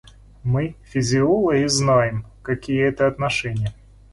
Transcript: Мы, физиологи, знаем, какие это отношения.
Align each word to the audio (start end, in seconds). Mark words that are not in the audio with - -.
Мы, 0.43 0.77
физиологи, 0.81 1.67
знаем, 1.67 2.25
какие 2.41 2.87
это 2.87 3.05
отношения. 3.05 3.71